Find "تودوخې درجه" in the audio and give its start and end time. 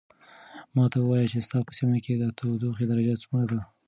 2.37-3.15